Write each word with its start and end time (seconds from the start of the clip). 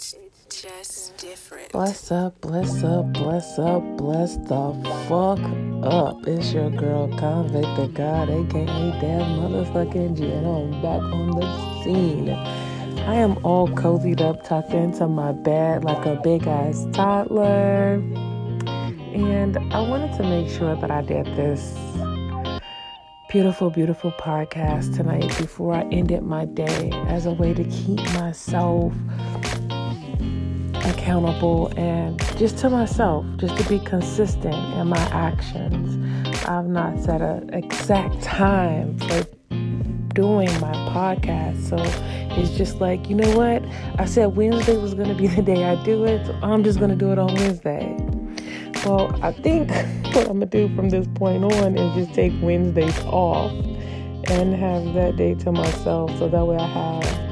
It's 0.00 0.62
just 0.62 1.18
different. 1.18 1.72
Bless 1.72 2.10
up, 2.10 2.40
bless 2.40 2.82
up, 2.82 3.12
bless 3.12 3.58
up, 3.58 3.82
bless 3.98 4.36
the 4.36 4.72
fuck 5.06 5.38
up. 5.84 6.26
It's 6.26 6.54
your 6.54 6.70
girl, 6.70 7.08
Khanvic 7.08 7.76
the 7.76 7.86
God, 7.88 8.30
aka 8.30 8.64
that 8.64 9.22
Motherfucking 9.28 10.16
G, 10.16 10.32
I'm 10.32 10.80
back 10.80 11.02
on 11.02 11.32
the 11.38 11.84
scene. 11.84 12.30
I 12.30 13.14
am 13.14 13.44
all 13.44 13.68
cozied 13.68 14.22
up, 14.22 14.42
tucked 14.42 14.72
into 14.72 15.06
my 15.06 15.32
bed 15.32 15.84
like 15.84 16.06
a 16.06 16.16
big 16.16 16.46
ass 16.46 16.86
toddler. 16.94 18.02
And 19.12 19.58
I 19.70 19.80
wanted 19.86 20.16
to 20.16 20.22
make 20.22 20.48
sure 20.48 20.76
that 20.76 20.90
I 20.90 21.02
did 21.02 21.26
this 21.36 21.76
beautiful, 23.28 23.68
beautiful 23.68 24.12
podcast 24.12 24.96
tonight 24.96 25.28
before 25.36 25.74
I 25.74 25.82
ended 25.92 26.22
my 26.22 26.46
day 26.46 26.90
as 27.08 27.26
a 27.26 27.32
way 27.32 27.52
to 27.52 27.64
keep 27.64 27.98
myself 28.14 28.94
accountable 30.84 31.72
and 31.76 32.18
just 32.36 32.58
to 32.58 32.70
myself, 32.70 33.24
just 33.36 33.56
to 33.56 33.68
be 33.68 33.78
consistent 33.80 34.54
in 34.54 34.88
my 34.88 35.08
actions. 35.10 35.96
I've 36.48 36.66
not 36.66 36.98
set 37.00 37.20
an 37.20 37.52
exact 37.54 38.22
time 38.22 38.98
for 38.98 39.24
doing 40.14 40.48
my 40.60 40.72
podcast, 40.92 41.68
so 41.68 41.76
it's 42.36 42.50
just 42.56 42.80
like, 42.80 43.08
you 43.08 43.16
know 43.16 43.36
what? 43.36 43.62
I 43.98 44.04
said 44.04 44.36
Wednesday 44.36 44.76
was 44.76 44.94
going 44.94 45.08
to 45.08 45.14
be 45.14 45.26
the 45.36 45.42
day 45.42 45.64
I 45.64 45.82
do 45.84 46.04
it, 46.04 46.26
so 46.26 46.38
I'm 46.42 46.64
just 46.64 46.78
going 46.78 46.90
to 46.90 46.96
do 46.96 47.12
it 47.12 47.18
on 47.18 47.34
Wednesday. 47.34 47.96
Well, 48.84 49.14
I 49.22 49.32
think 49.32 49.70
what 50.14 50.26
I'm 50.26 50.40
gonna 50.40 50.46
do 50.46 50.74
from 50.74 50.88
this 50.88 51.06
point 51.14 51.44
on 51.44 51.76
is 51.76 51.94
just 51.94 52.14
take 52.14 52.32
Wednesdays 52.40 52.98
off 53.04 53.52
and 54.30 54.54
have 54.54 54.94
that 54.94 55.16
day 55.16 55.34
to 55.34 55.52
myself 55.52 56.16
so 56.18 56.28
that 56.28 56.44
way 56.46 56.56
I 56.56 56.66
have, 56.66 57.29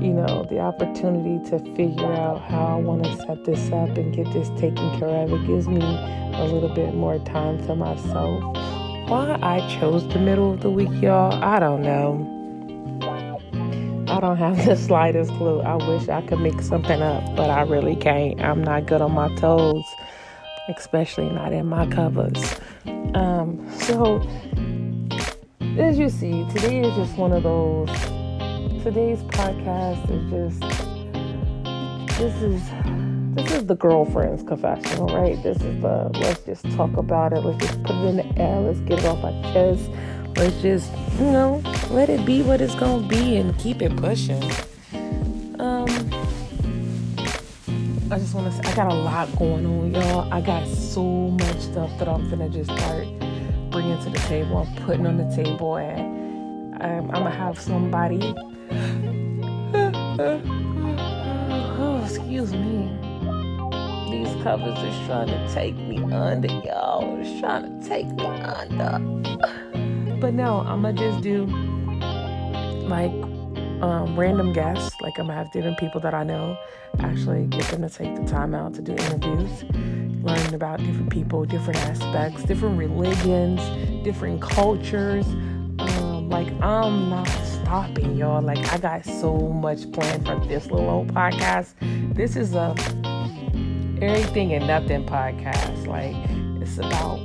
you 0.00 0.12
know, 0.12 0.46
the 0.48 0.58
opportunity 0.60 1.44
to 1.50 1.58
figure 1.74 2.12
out 2.12 2.42
how 2.42 2.64
I 2.64 2.74
want 2.76 3.04
to 3.04 3.16
set 3.18 3.44
this 3.44 3.66
up 3.72 3.96
and 3.96 4.14
get 4.14 4.32
this 4.32 4.48
taken 4.60 4.98
care 4.98 5.08
of. 5.08 5.32
It 5.32 5.46
gives 5.46 5.68
me 5.68 5.80
a 5.82 6.44
little 6.44 6.74
bit 6.74 6.94
more 6.94 7.18
time 7.20 7.64
to 7.66 7.74
myself. 7.74 8.42
Why 9.08 9.38
I 9.42 9.60
chose 9.78 10.06
the 10.08 10.18
middle 10.18 10.52
of 10.52 10.60
the 10.60 10.70
week, 10.70 10.90
y'all, 11.00 11.32
I 11.42 11.58
don't 11.58 11.82
know. 11.82 12.32
I 14.08 14.20
don't 14.20 14.36
have 14.36 14.64
the 14.66 14.76
slightest 14.76 15.30
clue. 15.32 15.60
I 15.60 15.74
wish 15.74 16.08
I 16.08 16.22
could 16.22 16.40
make 16.40 16.60
something 16.60 17.00
up, 17.02 17.24
but 17.36 17.50
I 17.50 17.62
really 17.62 17.96
can't. 17.96 18.40
I'm 18.40 18.62
not 18.62 18.86
good 18.86 19.00
on 19.00 19.12
my 19.12 19.34
toes 19.36 19.84
especially 20.68 21.28
not 21.30 21.52
in 21.52 21.66
my 21.66 21.86
covers. 21.86 22.56
Um, 23.14 23.66
so, 23.72 24.26
as 25.78 25.98
you 25.98 26.08
see, 26.08 26.46
today 26.50 26.80
is 26.80 26.94
just 26.96 27.16
one 27.16 27.32
of 27.32 27.42
those. 27.42 28.15
Today's 28.86 29.18
podcast 29.18 30.08
is 30.12 30.30
just 30.30 30.60
this 32.20 32.40
is 32.40 32.62
this 33.34 33.50
is 33.50 33.66
the 33.66 33.74
girlfriend's 33.74 34.44
confessional, 34.44 35.08
right? 35.08 35.42
This 35.42 35.56
is 35.56 35.82
the 35.82 36.08
let's 36.20 36.40
just 36.42 36.70
talk 36.76 36.96
about 36.96 37.32
it. 37.32 37.40
Let's 37.40 37.66
just 37.66 37.82
put 37.82 37.96
it 37.96 38.04
in 38.10 38.16
the 38.18 38.40
air. 38.40 38.60
Let's 38.60 38.78
get 38.78 39.00
it 39.00 39.06
off 39.06 39.24
our 39.24 39.32
chest. 39.52 39.90
Let's 40.36 40.62
just 40.62 40.92
you 41.18 41.24
know 41.24 41.60
let 41.90 42.10
it 42.10 42.24
be 42.24 42.42
what 42.42 42.60
it's 42.60 42.76
gonna 42.76 43.08
be 43.08 43.38
and 43.38 43.58
keep 43.58 43.82
it 43.82 43.96
pushing. 43.96 44.40
Um, 45.58 45.88
I 48.08 48.20
just 48.20 48.36
want 48.36 48.52
to 48.52 48.52
say 48.52 48.70
I 48.70 48.76
got 48.76 48.92
a 48.92 48.94
lot 48.94 49.36
going 49.36 49.66
on, 49.66 49.94
y'all. 49.96 50.32
I 50.32 50.40
got 50.40 50.64
so 50.68 51.02
much 51.02 51.58
stuff 51.58 51.90
that 51.98 52.06
I'm 52.06 52.30
gonna 52.30 52.48
just 52.48 52.70
start 52.70 53.08
bringing 53.72 54.00
to 54.04 54.10
the 54.10 54.22
table. 54.28 54.58
I'm 54.58 54.86
putting 54.86 55.08
on 55.08 55.16
the 55.16 55.34
table, 55.34 55.76
and 55.76 56.80
um, 56.80 57.10
I'm 57.10 57.24
gonna 57.24 57.30
have 57.32 57.58
somebody. 57.58 58.32
Oh, 60.18 62.00
excuse 62.04 62.52
me. 62.52 62.90
These 64.10 64.42
covers 64.42 64.78
is 64.78 65.06
trying 65.06 65.28
to 65.28 65.48
take 65.52 65.76
me 65.76 66.02
under, 66.12 66.48
y'all. 66.48 67.20
It's 67.20 67.40
trying 67.40 67.80
to 67.80 67.88
take 67.88 68.06
me 68.06 68.24
under. 68.24 68.98
But 70.20 70.32
no, 70.32 70.60
I'm 70.60 70.82
gonna 70.82 70.94
just 70.94 71.22
do 71.22 71.44
like 72.86 73.12
um, 73.82 74.18
random 74.18 74.52
guests. 74.52 74.98
Like 75.00 75.18
I'm 75.18 75.26
gonna 75.26 75.38
have 75.38 75.52
different 75.52 75.78
people 75.78 76.00
that 76.00 76.14
I 76.14 76.22
know. 76.22 76.56
Actually, 77.00 77.46
get 77.46 77.64
them 77.66 77.82
to 77.82 77.90
take 77.90 78.14
the 78.16 78.24
time 78.24 78.54
out 78.54 78.74
to 78.74 78.82
do 78.82 78.92
interviews, 78.92 79.64
learning 80.22 80.54
about 80.54 80.78
different 80.78 81.10
people, 81.10 81.44
different 81.44 81.78
aspects, 81.80 82.44
different 82.44 82.78
religions, 82.78 83.60
different 84.02 84.40
cultures. 84.40 85.26
Um, 85.78 86.30
like 86.30 86.48
I'm 86.62 87.10
not 87.10 87.28
stopping, 87.66 88.16
y'all. 88.16 88.40
Like 88.40 88.72
I 88.72 88.78
got 88.78 89.04
so 89.04 89.36
much 89.36 89.90
planned 89.90 90.24
for 90.24 90.38
this 90.46 90.66
little 90.66 90.88
old 90.88 91.12
podcast. 91.12 91.74
This 92.14 92.36
is 92.36 92.54
a 92.54 92.76
everything 94.00 94.52
and 94.52 94.68
nothing 94.68 95.04
podcast. 95.04 95.84
Like 95.84 96.14
it's 96.62 96.78
about 96.78 97.18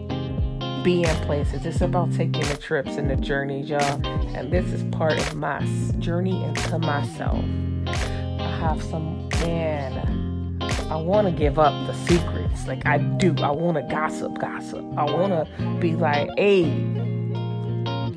being 0.83 1.05
places. 1.27 1.63
It's 1.63 1.81
about 1.81 2.11
taking 2.13 2.41
the 2.41 2.57
trips 2.57 2.97
and 2.97 3.07
the 3.07 3.17
journeys, 3.17 3.69
y'all. 3.69 4.03
And 4.35 4.51
this 4.51 4.65
is 4.73 4.83
part 4.85 5.19
of 5.19 5.35
my 5.35 5.63
journey 5.99 6.43
into 6.43 6.79
myself. 6.79 7.45
I 7.85 8.57
have 8.61 8.81
some, 8.81 9.29
man, 9.41 10.57
I 10.89 10.95
want 10.95 11.27
to 11.27 11.31
give 11.31 11.59
up 11.59 11.85
the 11.85 11.93
secrets. 12.07 12.65
Like, 12.65 12.83
I 12.87 12.97
do. 12.97 13.35
I 13.43 13.51
want 13.51 13.77
to 13.77 13.83
gossip, 13.93 14.39
gossip. 14.39 14.83
I 14.97 15.03
want 15.03 15.33
to 15.33 15.77
be 15.79 15.95
like, 15.95 16.29
hey, 16.35 16.63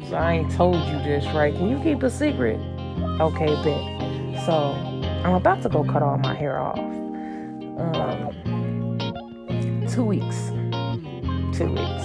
so 0.08 0.16
I 0.16 0.34
ain't 0.34 0.52
told 0.52 0.76
you 0.76 0.98
this, 1.02 1.24
right? 1.34 1.54
Can 1.54 1.68
you 1.68 1.78
keep 1.82 2.02
a 2.02 2.10
secret? 2.10 2.58
Okay, 3.20 3.54
bet. 3.62 4.44
So, 4.44 4.72
I'm 5.24 5.34
about 5.34 5.62
to 5.62 5.68
go 5.68 5.84
cut 5.84 6.02
all 6.02 6.18
my 6.18 6.34
hair 6.34 6.58
off. 6.58 6.78
Um, 6.78 8.30
two 9.90 10.04
weeks. 10.04 10.50
Two 11.56 11.68
weeks. 11.70 12.04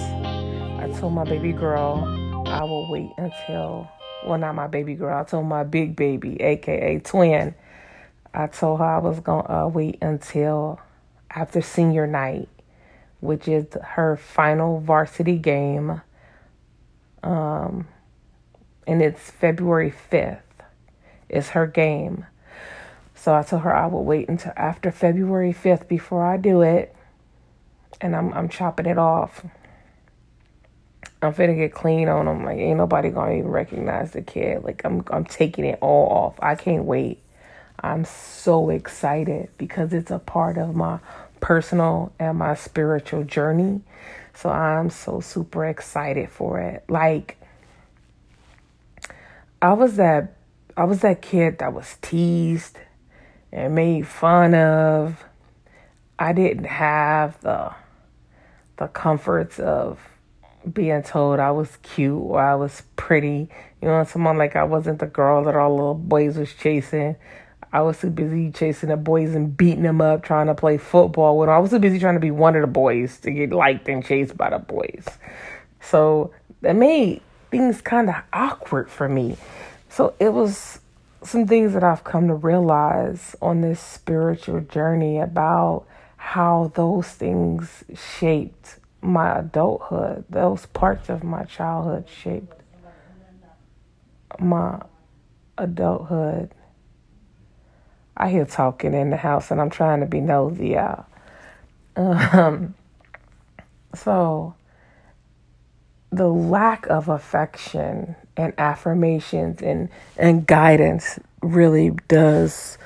I 0.77 0.89
told 0.99 1.13
my 1.13 1.23
baby 1.25 1.51
girl 1.51 2.03
I 2.47 2.63
will 2.63 2.89
wait 2.89 3.11
until, 3.17 3.89
well, 4.25 4.37
not 4.37 4.55
my 4.55 4.67
baby 4.67 4.95
girl, 4.95 5.17
I 5.19 5.23
told 5.23 5.45
my 5.45 5.63
big 5.63 5.95
baby, 5.95 6.41
aka 6.41 6.99
twin, 6.99 7.53
I 8.33 8.47
told 8.47 8.79
her 8.79 8.85
I 8.85 8.99
was 8.99 9.19
to 9.21 9.31
uh, 9.31 9.67
wait 9.67 9.97
until 10.01 10.79
after 11.29 11.61
senior 11.61 12.07
night, 12.07 12.47
which 13.21 13.47
is 13.47 13.65
her 13.83 14.17
final 14.17 14.79
varsity 14.79 15.37
game. 15.37 16.01
Um, 17.23 17.87
and 18.87 19.01
it's 19.01 19.29
February 19.31 19.93
5th, 20.11 20.41
is 21.29 21.49
her 21.49 21.67
game. 21.67 22.25
So 23.15 23.35
I 23.35 23.43
told 23.43 23.63
her 23.63 23.75
I 23.75 23.85
will 23.87 24.05
wait 24.05 24.29
until 24.29 24.53
after 24.55 24.91
February 24.91 25.53
5th 25.53 25.87
before 25.87 26.25
I 26.25 26.37
do 26.37 26.61
it. 26.61 26.95
And 28.01 28.15
I'm 28.15 28.33
I'm 28.33 28.47
chopping 28.47 28.85
it 28.85 28.97
off. 28.97 29.45
I'm 31.21 31.33
finna 31.33 31.57
get 31.57 31.73
clean 31.73 32.07
on 32.07 32.25
them. 32.25 32.45
Like 32.45 32.59
ain't 32.59 32.77
nobody 32.77 33.09
gonna 33.09 33.33
even 33.33 33.49
recognize 33.49 34.11
the 34.11 34.21
kid. 34.21 34.63
Like 34.63 34.83
I'm 34.85 35.03
I'm 35.11 35.25
taking 35.25 35.65
it 35.65 35.79
all 35.81 36.07
off. 36.09 36.35
I 36.41 36.55
can't 36.55 36.85
wait. 36.85 37.21
I'm 37.81 38.05
so 38.05 38.69
excited 38.69 39.49
because 39.57 39.91
it's 39.91 40.11
a 40.11 40.19
part 40.19 40.57
of 40.57 40.75
my 40.75 40.99
personal 41.41 42.13
and 42.19 42.37
my 42.37 42.55
spiritual 42.55 43.25
journey. 43.25 43.81
So 44.41 44.49
I'm 44.49 44.89
so 44.89 45.19
super 45.19 45.65
excited 45.65 46.31
for 46.31 46.61
it. 46.61 46.85
Like 46.87 47.37
I 49.61 49.73
was 49.73 49.97
that 49.97 50.37
I 50.77 50.85
was 50.85 51.01
that 51.01 51.21
kid 51.21 51.59
that 51.59 51.73
was 51.73 51.97
teased 52.01 52.77
and 53.51 53.75
made 53.75 54.07
fun 54.07 54.55
of. 54.55 55.25
I 56.17 56.31
didn't 56.31 56.65
have 56.65 57.41
the 57.41 57.73
the 58.77 58.87
comforts 58.87 59.59
of 59.59 59.99
being 60.71 61.03
told 61.03 61.41
I 61.41 61.51
was 61.51 61.75
cute 61.83 62.21
or 62.21 62.39
I 62.39 62.55
was 62.55 62.83
pretty. 62.95 63.49
You 63.81 63.89
know, 63.89 64.05
someone 64.05 64.37
like 64.37 64.55
I 64.55 64.63
wasn't 64.63 64.99
the 64.99 65.07
girl 65.07 65.43
that 65.43 65.55
all 65.57 65.75
little 65.75 65.95
boys 65.95 66.37
was 66.37 66.53
chasing. 66.53 67.17
I 67.71 67.81
was 67.81 67.99
too 67.99 68.09
busy 68.09 68.51
chasing 68.51 68.89
the 68.89 68.97
boys 68.97 69.35
and 69.35 69.55
beating 69.55 69.83
them 69.83 70.01
up, 70.01 70.23
trying 70.23 70.47
to 70.47 70.55
play 70.55 70.77
football 70.77 71.39
them. 71.39 71.49
I 71.49 71.59
was 71.59 71.69
too 71.69 71.79
busy 71.79 71.99
trying 71.99 72.15
to 72.15 72.19
be 72.19 72.31
one 72.31 72.55
of 72.55 72.61
the 72.61 72.67
boys 72.67 73.19
to 73.19 73.31
get 73.31 73.51
liked 73.51 73.87
and 73.87 74.03
chased 74.03 74.35
by 74.35 74.49
the 74.49 74.59
boys. 74.59 75.05
So 75.81 76.33
that 76.61 76.75
made 76.75 77.21
things 77.51 77.81
kind 77.81 78.09
of 78.09 78.15
awkward 78.33 78.89
for 78.89 79.07
me. 79.07 79.37
So 79.89 80.15
it 80.19 80.33
was 80.33 80.79
some 81.23 81.45
things 81.45 81.73
that 81.73 81.83
I've 81.83 82.03
come 82.03 82.27
to 82.27 82.33
realize 82.33 83.35
on 83.41 83.61
this 83.61 83.79
spiritual 83.79 84.61
journey 84.61 85.19
about 85.19 85.85
how 86.17 86.71
those 86.75 87.07
things 87.07 87.83
shaped 88.17 88.79
my 89.01 89.39
adulthood. 89.39 90.25
Those 90.29 90.65
parts 90.67 91.09
of 91.09 91.23
my 91.23 91.43
childhood 91.43 92.07
shaped 92.09 92.61
my 94.39 94.81
adulthood. 95.57 96.53
I 98.19 98.29
hear 98.29 98.45
talking 98.45 98.93
in 98.93 99.09
the 99.09 99.17
house 99.17 99.49
and 99.49 99.61
I'm 99.61 99.69
trying 99.69 100.01
to 100.01 100.05
be 100.05 100.19
nosy 100.19 100.75
out. 100.77 101.09
Um, 101.95 102.75
so, 103.95 104.55
the 106.11 106.27
lack 106.27 106.87
of 106.87 107.07
affection 107.07 108.15
and 108.35 108.53
affirmations 108.57 109.61
and, 109.61 109.89
and 110.17 110.45
guidance 110.45 111.19
really 111.41 111.91
does 112.07 112.77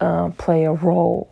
um, 0.00 0.32
play 0.32 0.64
a 0.64 0.72
role. 0.72 1.30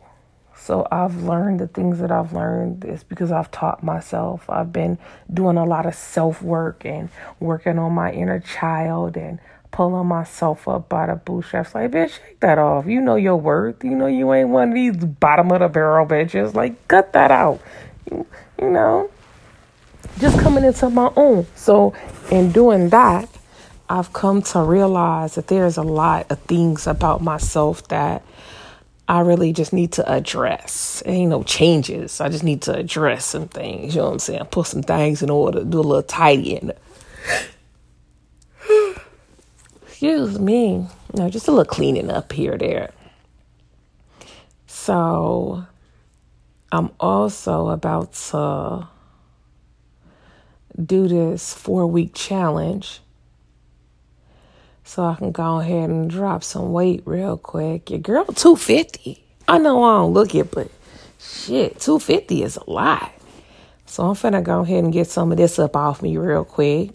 So 0.57 0.87
I've 0.91 1.23
learned 1.23 1.61
the 1.61 1.67
things 1.67 1.99
that 1.99 2.11
I've 2.11 2.33
learned 2.33 2.85
is 2.85 3.05
because 3.05 3.31
I've 3.31 3.51
taught 3.51 3.83
myself. 3.83 4.49
I've 4.49 4.73
been 4.73 4.99
doing 5.33 5.57
a 5.57 5.65
lot 5.65 5.85
of 5.87 5.95
self 5.95 6.41
work 6.43 6.85
and 6.87 7.11
working 7.39 7.79
on 7.79 7.93
my 7.93 8.13
inner 8.13 8.41
child 8.41 9.17
and 9.17 9.41
pulling 9.75 10.07
myself 10.07 10.69
up 10.69 10.89
by 10.89 11.07
the 11.07 11.17
bootstraps. 11.17 11.75
Like, 11.75 11.91
bitch, 11.91 12.11
shake 12.11 12.39
that 12.39 12.59
off. 12.59 12.87
You 12.87 13.01
know 13.01 13.17
your 13.17 13.35
worth. 13.35 13.83
You 13.83 13.91
know 13.91 14.07
you 14.07 14.33
ain't 14.33 14.51
one 14.51 14.69
of 14.69 14.75
these 14.77 14.97
bottom 14.97 15.51
of 15.51 15.59
the 15.59 15.69
barrel 15.69 16.07
bitches. 16.07 16.55
Like, 16.55 16.87
cut 16.87 17.13
that 17.15 17.33
out. 17.33 17.61
You, 18.09 18.25
you 18.61 18.71
know, 18.71 19.11
just 20.21 20.39
coming 20.39 20.63
into 20.63 20.89
my 20.91 21.11
own. 21.17 21.49
So, 21.57 21.93
in 22.31 22.53
doing 22.53 22.91
that, 22.91 23.29
I've 23.89 24.13
come 24.13 24.43
to 24.43 24.61
realize 24.61 25.35
that 25.35 25.49
there's 25.49 25.77
a 25.77 25.83
lot 25.83 26.31
of 26.31 26.39
things 26.43 26.87
about 26.87 27.21
myself 27.21 27.89
that 27.89 28.23
I 29.09 29.21
really 29.21 29.53
just 29.53 29.73
need 29.73 29.91
to 29.95 30.09
address. 30.09 31.03
It 31.05 31.11
ain't 31.11 31.31
no 31.31 31.43
changes. 31.43 32.21
I 32.21 32.29
just 32.29 32.45
need 32.45 32.63
to 32.63 32.77
address 32.77 33.25
some 33.25 33.49
things. 33.49 33.97
You 33.97 34.03
know 34.03 34.07
what 34.07 34.13
I'm 34.13 34.19
saying? 34.21 34.45
Put 34.53 34.69
some 34.69 34.85
things 34.85 35.21
in 35.21 35.31
order, 35.31 35.65
do 35.65 35.81
a 35.81 35.83
little 35.83 36.05
tidying. 36.05 36.71
Excuse 40.05 40.39
me. 40.39 40.87
No, 41.15 41.31
just 41.31 41.49
a 41.49 41.51
little 41.51 41.65
cleaning 41.65 42.11
up 42.11 42.31
here 42.31 42.59
there. 42.59 42.93
So 44.67 45.65
I'm 46.71 46.91
also 47.01 47.71
about 47.71 48.13
to 48.13 48.87
do 50.85 51.09
this 51.09 51.55
four 51.55 51.87
week 51.87 52.11
challenge 52.13 53.01
so 54.83 55.07
I 55.07 55.15
can 55.15 55.33
go 55.33 55.61
ahead 55.61 55.89
and 55.89 56.11
drop 56.11 56.45
some 56.45 56.75
weight 56.75 57.03
real 57.07 57.39
quick. 57.39 57.89
Your 57.89 58.01
girl, 58.01 58.27
250. 58.27 59.25
I 59.49 59.57
know 59.57 59.83
I 59.85 60.01
don't 60.01 60.13
look 60.13 60.35
it, 60.35 60.51
but 60.51 60.71
shit, 61.19 61.81
250 61.81 62.43
is 62.43 62.59
a 62.59 62.71
lot. 62.71 63.11
So 63.87 64.03
I'm 64.03 64.15
finna 64.15 64.43
go 64.43 64.61
ahead 64.61 64.85
and 64.85 64.93
get 64.93 65.07
some 65.07 65.33
of 65.33 65.39
this 65.39 65.59
up 65.59 65.75
off 65.75 66.03
me 66.03 66.19
real 66.19 66.45
quick. 66.45 66.91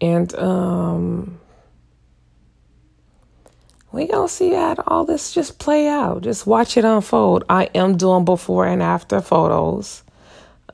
And 0.00 0.34
um 0.36 1.40
we 3.92 4.06
gonna 4.06 4.28
see 4.28 4.52
how 4.52 4.74
all 4.86 5.04
this 5.06 5.32
just 5.32 5.58
play 5.58 5.88
out. 5.88 6.22
Just 6.22 6.46
watch 6.46 6.76
it 6.76 6.84
unfold. 6.84 7.44
I 7.48 7.64
am 7.74 7.96
doing 7.96 8.24
before 8.24 8.66
and 8.66 8.82
after 8.82 9.20
photos 9.22 10.02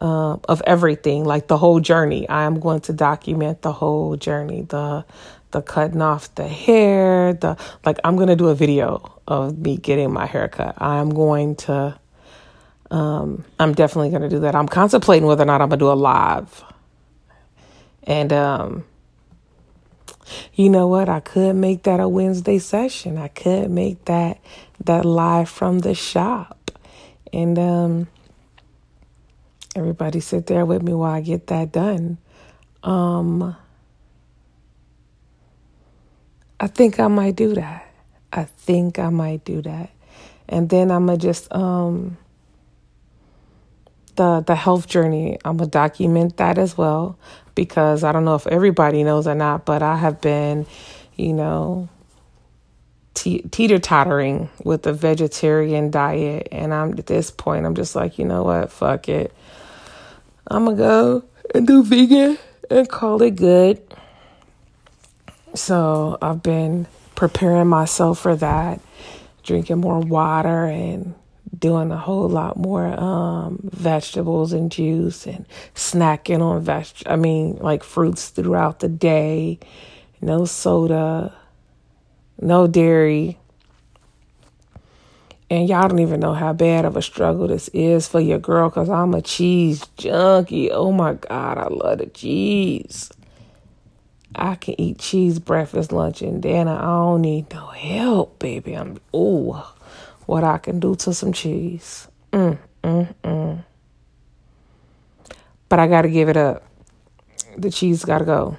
uh, 0.00 0.36
of 0.48 0.60
everything, 0.66 1.24
like 1.24 1.46
the 1.46 1.56
whole 1.56 1.78
journey. 1.78 2.28
I 2.28 2.42
am 2.42 2.58
going 2.58 2.80
to 2.80 2.92
document 2.92 3.62
the 3.62 3.72
whole 3.72 4.16
journey, 4.16 4.62
the 4.62 5.04
the 5.52 5.62
cutting 5.62 6.02
off 6.02 6.34
the 6.34 6.48
hair, 6.48 7.34
the 7.34 7.56
like. 7.84 7.98
I'm 8.02 8.16
gonna 8.16 8.34
do 8.34 8.48
a 8.48 8.54
video 8.56 9.20
of 9.28 9.56
me 9.56 9.76
getting 9.76 10.12
my 10.12 10.26
hair 10.26 10.48
cut. 10.48 10.80
I'm 10.82 11.10
going 11.10 11.54
to. 11.56 11.98
Um, 12.90 13.44
I'm 13.60 13.72
definitely 13.72 14.10
gonna 14.10 14.28
do 14.28 14.40
that. 14.40 14.56
I'm 14.56 14.68
contemplating 14.68 15.26
whether 15.28 15.44
or 15.44 15.46
not 15.46 15.62
I'm 15.62 15.68
gonna 15.68 15.78
do 15.78 15.92
a 15.92 15.94
live. 15.94 16.64
And 18.04 18.32
um, 18.32 18.84
you 20.54 20.70
know 20.70 20.88
what? 20.88 21.08
I 21.08 21.20
could 21.20 21.56
make 21.56 21.84
that 21.84 22.00
a 22.00 22.08
Wednesday 22.08 22.58
session. 22.58 23.18
I 23.18 23.28
could 23.28 23.70
make 23.70 24.04
that 24.06 24.40
that 24.84 25.04
live 25.04 25.48
from 25.50 25.80
the 25.80 25.94
shop. 25.94 26.72
And 27.32 27.58
um 27.58 28.06
Everybody 29.76 30.20
sit 30.20 30.46
there 30.48 30.66
with 30.66 30.82
me 30.82 30.94
while 30.94 31.12
I 31.12 31.22
get 31.22 31.48
that 31.48 31.72
done. 31.72 32.18
Um, 32.82 33.56
I 36.60 36.68
think 36.68 37.00
I 37.00 37.08
might 37.08 37.36
do 37.36 37.54
that. 37.54 37.88
I 38.32 38.44
think 38.44 38.98
I 38.98 39.10
might 39.10 39.44
do 39.44 39.62
that. 39.62 39.90
And 40.48 40.70
then 40.70 40.90
I'm 40.90 41.06
gonna 41.06 41.18
just 41.18 41.52
um 41.54 42.18
the 44.16 44.42
the 44.46 44.56
health 44.56 44.88
journey, 44.88 45.38
I'm 45.44 45.58
gonna 45.58 45.70
document 45.70 46.36
that 46.38 46.58
as 46.58 46.78
well 46.78 47.18
because 47.54 48.04
I 48.04 48.12
don't 48.12 48.24
know 48.24 48.34
if 48.34 48.46
everybody 48.46 49.04
knows 49.04 49.26
or 49.26 49.34
not, 49.34 49.64
but 49.64 49.82
I 49.82 49.96
have 49.96 50.20
been, 50.20 50.66
you 51.16 51.32
know, 51.32 51.88
teeter 53.14 53.78
tottering 53.78 54.48
with 54.64 54.82
the 54.82 54.92
vegetarian 54.92 55.90
diet 55.90 56.48
and 56.50 56.72
I'm 56.72 56.98
at 56.98 57.06
this 57.06 57.30
point 57.30 57.66
I'm 57.66 57.74
just 57.74 57.94
like, 57.94 58.18
you 58.18 58.24
know 58.24 58.42
what, 58.42 58.72
fuck 58.72 59.08
it. 59.08 59.32
I'm 60.48 60.64
gonna 60.64 60.76
go 60.76 61.24
and 61.54 61.66
do 61.66 61.84
vegan 61.84 62.38
and 62.70 62.88
call 62.88 63.22
it 63.22 63.36
good. 63.36 63.80
So 65.54 66.18
I've 66.22 66.42
been 66.42 66.86
preparing 67.14 67.68
myself 67.68 68.20
for 68.20 68.34
that, 68.36 68.80
drinking 69.42 69.78
more 69.78 70.00
water 70.00 70.64
and 70.64 71.14
doing 71.62 71.92
a 71.92 71.96
whole 71.96 72.28
lot 72.28 72.58
more 72.58 72.84
um, 73.00 73.60
vegetables 73.62 74.52
and 74.52 74.70
juice 74.70 75.26
and 75.26 75.46
snacking 75.74 76.42
on 76.42 76.60
veg. 76.60 76.88
I 77.06 77.16
mean, 77.16 77.56
like 77.56 77.84
fruits 77.84 78.28
throughout 78.28 78.80
the 78.80 78.88
day. 78.88 79.60
No 80.20 80.44
soda, 80.44 81.34
no 82.40 82.66
dairy, 82.66 83.38
and 85.52 85.68
y'all 85.68 85.86
don't 85.86 85.98
even 85.98 86.20
know 86.20 86.32
how 86.32 86.52
bad 86.52 86.84
of 86.84 86.96
a 86.96 87.02
struggle 87.02 87.46
this 87.46 87.68
is 87.68 88.08
for 88.08 88.20
your 88.20 88.38
girl 88.38 88.70
because 88.70 88.88
I'm 88.88 89.14
a 89.14 89.20
cheese 89.20 89.86
junkie. 89.98 90.70
Oh 90.70 90.92
my 90.92 91.14
God, 91.14 91.58
I 91.58 91.68
love 91.68 91.98
the 91.98 92.06
cheese. 92.06 93.12
I 94.34 94.54
can 94.54 94.80
eat 94.80 94.98
cheese 94.98 95.38
breakfast, 95.38 95.92
lunch, 95.92 96.22
and 96.22 96.40
dinner. 96.40 96.72
I 96.72 96.86
don't 96.86 97.20
need 97.20 97.50
no 97.52 97.66
help, 97.66 98.38
baby. 98.38 98.74
I'm, 98.74 98.98
ooh, 99.14 99.60
what 100.26 100.44
I 100.44 100.58
can 100.58 100.80
do 100.80 100.94
to 100.96 101.12
some 101.12 101.32
cheese. 101.32 102.08
Mm, 102.32 102.58
mm, 102.82 103.14
mm. 103.22 103.64
But 105.68 105.78
I 105.78 105.86
got 105.86 106.02
to 106.02 106.10
give 106.10 106.28
it 106.28 106.36
up. 106.36 106.64
The 107.56 107.70
cheese 107.70 108.04
got 108.04 108.18
to 108.18 108.24
go. 108.24 108.56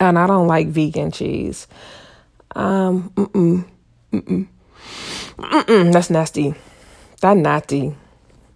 And 0.00 0.18
I 0.18 0.26
don't 0.26 0.48
like 0.48 0.68
vegan 0.68 1.12
cheese. 1.12 1.66
Um, 2.54 3.10
mm-mm, 3.10 3.64
mm-mm. 4.12 4.48
Mm-mm, 5.38 5.92
that's 5.92 6.10
nasty. 6.10 6.54
That 7.20 7.36
nasty. 7.36 7.94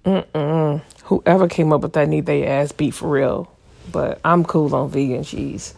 Mm-mm. 0.05 0.83
Whoever 1.05 1.49
came 1.49 1.73
up 1.73 1.83
with 1.83 1.93
that 1.95 2.09
need 2.09 2.27
they 2.27 2.47
ass 2.47 2.73
beat 2.73 2.95
for 2.95 3.09
real. 3.09 3.51
But 3.91 4.21
I'm 4.25 4.45
cool 4.45 4.75
on 4.75 4.91
vegan 4.91 5.23
cheese. 5.25 5.75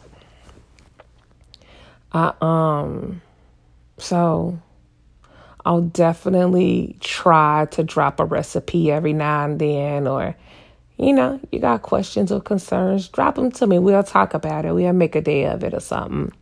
I 2.12 2.32
um 2.40 3.20
so 3.98 4.58
I'll 5.68 5.82
definitely 5.82 6.96
try 7.00 7.68
to 7.72 7.84
drop 7.84 8.20
a 8.20 8.26
recipe 8.26 8.92
every 8.92 9.14
now 9.14 9.46
and 9.46 9.60
then 9.60 10.08
or 10.08 10.36
you 10.98 11.12
know, 11.14 11.40
you 11.52 11.60
got 11.60 11.82
questions 11.82 12.32
or 12.32 12.40
concerns, 12.40 13.08
drop 13.08 13.36
them 13.36 13.52
to 13.52 13.66
me. 13.68 13.80
We'll 13.80 14.04
talk 14.04 14.34
about 14.34 14.66
it. 14.66 14.74
We'll 14.74 14.94
make 14.94 15.16
a 15.16 15.22
day 15.22 15.46
of 15.46 15.64
it 15.64 15.74
or 15.74 15.80
something. 15.80 16.32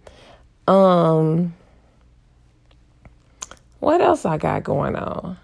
Um 0.69 1.55
what 3.81 4.01
else 4.03 4.27
I 4.27 4.39
got 4.39 4.65
going 4.65 4.97
on? 4.97 5.39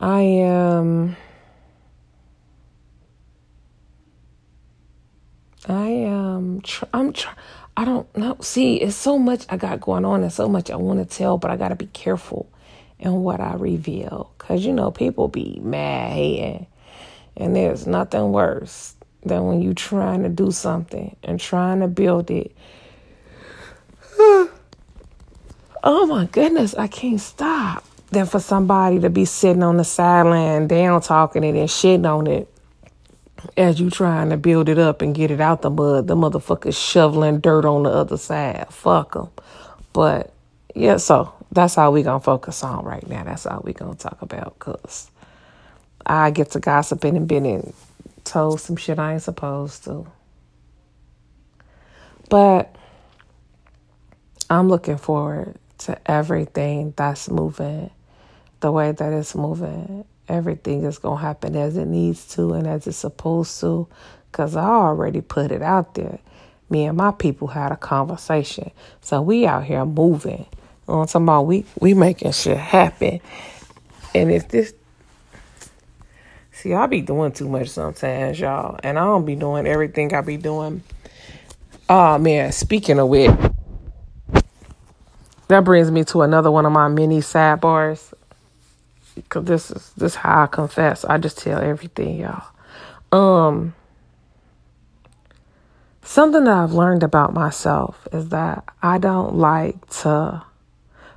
I 0.00 0.22
am. 0.22 1.16
I 5.68 5.88
am. 5.88 6.60
Tr- 6.62 6.86
I'm. 6.94 7.12
Tr- 7.12 7.28
I 7.76 7.84
don't 7.84 8.14
know. 8.16 8.36
See, 8.40 8.76
it's 8.76 8.96
so 8.96 9.18
much 9.18 9.46
I 9.48 9.56
got 9.56 9.80
going 9.80 10.04
on 10.04 10.22
and 10.22 10.32
so 10.32 10.48
much 10.48 10.70
I 10.70 10.76
want 10.76 10.98
to 10.98 11.16
tell, 11.16 11.38
but 11.38 11.50
I 11.50 11.56
got 11.56 11.68
to 11.68 11.76
be 11.76 11.86
careful 11.86 12.50
in 12.98 13.22
what 13.22 13.40
I 13.40 13.54
reveal. 13.54 14.32
Because, 14.36 14.64
you 14.64 14.72
know, 14.72 14.90
people 14.90 15.28
be 15.28 15.58
mad 15.62 16.12
hating. 16.12 16.66
And 17.36 17.56
there's 17.56 17.86
nothing 17.86 18.32
worse 18.32 18.94
than 19.22 19.46
when 19.46 19.62
you 19.62 19.74
trying 19.74 20.22
to 20.24 20.28
do 20.28 20.50
something 20.50 21.16
and 21.22 21.38
trying 21.38 21.80
to 21.80 21.88
build 21.88 22.30
it 22.30 22.54
oh 25.82 26.06
my 26.06 26.26
goodness, 26.26 26.74
I 26.74 26.88
can't 26.88 27.20
stop. 27.20 27.84
Then 28.10 28.26
for 28.26 28.40
somebody 28.40 29.00
to 29.00 29.10
be 29.10 29.24
sitting 29.24 29.62
on 29.62 29.76
the 29.76 29.84
sideline, 29.84 30.66
down 30.66 31.00
talking 31.00 31.44
it 31.44 31.54
and 31.54 31.68
shitting 31.68 32.10
on 32.10 32.26
it 32.26 32.48
as 33.56 33.80
you 33.80 33.90
trying 33.90 34.30
to 34.30 34.36
build 34.36 34.68
it 34.68 34.78
up 34.78 35.02
and 35.02 35.14
get 35.14 35.30
it 35.30 35.40
out 35.40 35.62
the 35.62 35.70
mud, 35.70 36.06
the 36.06 36.16
motherfuckers 36.16 36.76
shoveling 36.76 37.40
dirt 37.40 37.64
on 37.64 37.84
the 37.84 37.90
other 37.90 38.16
side. 38.16 38.66
Fuck 38.70 39.14
them. 39.14 39.28
But 39.92 40.32
yeah, 40.74 40.98
so 40.98 41.32
that's 41.52 41.78
all 41.78 41.92
we 41.92 42.02
gonna 42.02 42.20
focus 42.20 42.62
on 42.62 42.84
right 42.84 43.06
now. 43.08 43.24
That's 43.24 43.46
all 43.46 43.62
we 43.64 43.72
gonna 43.72 43.94
talk 43.94 44.22
about, 44.22 44.58
cause 44.58 45.10
I 46.06 46.30
get 46.30 46.52
to 46.52 46.60
gossiping 46.60 47.16
and 47.16 47.28
been 47.28 47.72
told 48.24 48.60
some 48.60 48.76
shit 48.76 48.98
I 48.98 49.14
ain't 49.14 49.22
supposed 49.22 49.84
to. 49.84 50.06
But 52.28 52.74
I'm 54.48 54.68
looking 54.68 54.98
forward 54.98 55.56
to 55.78 56.10
everything 56.10 56.94
that's 56.96 57.28
moving 57.28 57.90
the 58.60 58.70
way 58.70 58.92
that 58.92 59.12
it's 59.12 59.34
moving. 59.34 60.04
Everything 60.30 60.84
is 60.84 60.98
going 60.98 61.18
to 61.18 61.22
happen 61.22 61.56
as 61.56 61.76
it 61.76 61.86
needs 61.86 62.26
to 62.34 62.52
and 62.52 62.66
as 62.66 62.86
it's 62.86 62.96
supposed 62.96 63.60
to 63.60 63.88
because 64.30 64.56
I 64.56 64.64
already 64.64 65.20
put 65.20 65.50
it 65.50 65.60
out 65.60 65.94
there. 65.94 66.20
me 66.70 66.84
and 66.84 66.96
my 66.96 67.10
people 67.10 67.48
had 67.48 67.72
a 67.72 67.76
conversation. 67.76 68.70
So 69.00 69.20
we 69.20 69.44
out 69.46 69.64
here 69.64 69.84
moving. 69.84 70.46
On 70.88 71.06
about? 71.12 71.42
We, 71.42 71.64
we 71.80 71.94
making 71.94 72.32
shit 72.32 72.56
happen. 72.56 73.20
And 74.14 74.30
if 74.30 74.48
this, 74.48 74.72
see, 76.52 76.74
I 76.74 76.86
be 76.86 77.00
doing 77.00 77.32
too 77.32 77.48
much 77.48 77.68
sometimes, 77.68 78.40
y'all. 78.40 78.78
And 78.82 78.98
I 78.98 79.04
don't 79.04 79.24
be 79.24 79.36
doing 79.36 79.66
everything 79.66 80.14
I 80.14 80.20
be 80.20 80.36
doing. 80.36 80.82
Oh, 81.88 82.18
man, 82.18 82.52
speaking 82.52 82.98
of 83.00 83.08
which, 83.08 83.30
that 85.48 85.64
brings 85.64 85.90
me 85.90 86.04
to 86.04 86.22
another 86.22 86.50
one 86.50 86.66
of 86.66 86.72
my 86.72 86.88
mini 86.88 87.18
sidebars. 87.18 88.12
Cause 89.28 89.44
this 89.44 89.70
is 89.70 89.92
this 89.96 90.14
how 90.14 90.44
I 90.44 90.46
confess. 90.46 91.04
I 91.04 91.18
just 91.18 91.38
tell 91.38 91.60
everything, 91.60 92.20
y'all. 92.20 92.44
Um 93.12 93.74
something 96.02 96.44
that 96.44 96.56
I've 96.56 96.72
learned 96.72 97.02
about 97.02 97.32
myself 97.32 98.08
is 98.12 98.30
that 98.30 98.64
I 98.82 98.98
don't 98.98 99.36
like 99.36 99.88
to 100.00 100.42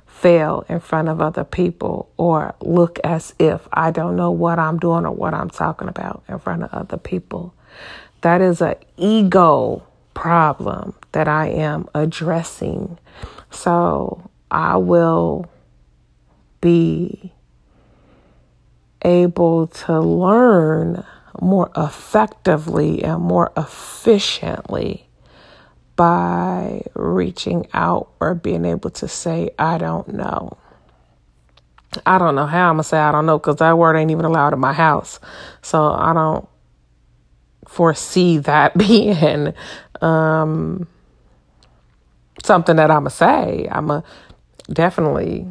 fail 0.06 0.64
in 0.68 0.80
front 0.80 1.08
of 1.08 1.20
other 1.20 1.44
people 1.44 2.10
or 2.16 2.54
look 2.60 2.98
as 3.04 3.34
if 3.38 3.68
I 3.72 3.90
don't 3.90 4.16
know 4.16 4.30
what 4.30 4.58
I'm 4.58 4.78
doing 4.78 5.04
or 5.04 5.10
what 5.10 5.34
I'm 5.34 5.50
talking 5.50 5.88
about 5.88 6.22
in 6.28 6.38
front 6.38 6.62
of 6.62 6.72
other 6.72 6.96
people. 6.96 7.52
That 8.22 8.40
is 8.40 8.62
an 8.62 8.76
ego 8.96 9.86
problem 10.14 10.94
that 11.12 11.28
I 11.28 11.48
am 11.48 11.88
addressing. 11.94 12.98
So 13.50 14.30
I 14.50 14.76
will 14.78 15.50
be 16.60 17.33
able 19.04 19.66
to 19.66 20.00
learn 20.00 21.04
more 21.40 21.70
effectively 21.76 23.02
and 23.02 23.22
more 23.22 23.52
efficiently 23.56 25.06
by 25.96 26.82
reaching 26.94 27.66
out 27.72 28.10
or 28.20 28.34
being 28.34 28.64
able 28.64 28.90
to 28.90 29.08
say, 29.08 29.50
I 29.58 29.78
don't 29.78 30.08
know. 30.08 30.56
I 32.04 32.18
don't 32.18 32.34
know 32.34 32.46
how 32.46 32.70
I'm 32.70 32.78
to 32.78 32.82
say 32.82 32.98
I 32.98 33.12
don't 33.12 33.26
know 33.26 33.38
because 33.38 33.56
that 33.56 33.78
word 33.78 33.96
ain't 33.96 34.10
even 34.10 34.24
allowed 34.24 34.52
in 34.52 34.58
my 34.58 34.72
house. 34.72 35.20
So 35.62 35.92
I 35.92 36.12
don't 36.12 36.48
foresee 37.68 38.38
that 38.38 38.76
being 38.76 39.54
um, 40.00 40.88
something 42.44 42.76
that 42.76 42.90
I'm 42.90 43.04
to 43.04 43.10
say. 43.10 43.68
I'm 43.70 43.88
to 43.88 44.02
definitely 44.72 45.46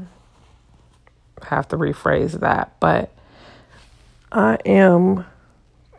have 1.43 1.67
to 1.69 1.77
rephrase 1.77 2.39
that. 2.41 2.73
But 2.79 3.12
I 4.33 4.57
am 4.65 5.25